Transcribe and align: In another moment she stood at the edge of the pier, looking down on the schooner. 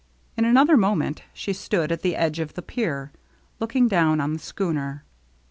In 0.35 0.45
another 0.45 0.77
moment 0.77 1.21
she 1.31 1.53
stood 1.53 1.91
at 1.91 2.01
the 2.01 2.15
edge 2.15 2.39
of 2.39 2.55
the 2.55 2.63
pier, 2.63 3.11
looking 3.59 3.87
down 3.87 4.19
on 4.19 4.33
the 4.33 4.39
schooner. 4.39 5.05